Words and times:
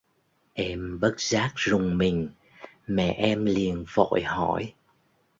Em 0.55 0.99
bất 0.99 1.19
giác 1.19 1.53
rùng 1.55 1.97
mình 1.97 2.29
mẹ 2.87 3.11
em 3.11 3.45
liền 3.45 3.85
vội 3.93 4.21
hỏi 4.25 4.73